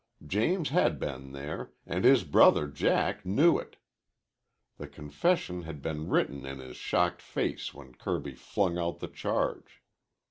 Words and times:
James 0.25 0.69
had 0.69 0.97
been 0.99 1.31
there, 1.31 1.73
and 1.85 2.03
his 2.03 2.23
brother 2.23 2.65
Jack 2.67 3.23
knew 3.23 3.59
it. 3.59 3.75
The 4.77 4.87
confession 4.87 5.61
had 5.61 5.79
been 5.83 6.09
written 6.09 6.43
in 6.43 6.57
his 6.57 6.75
shocked 6.77 7.21
face 7.21 7.71
when 7.71 7.93
Kirby 7.93 8.33
flung 8.33 8.79
out 8.79 8.97
the 8.97 9.07
charge. 9.07 9.83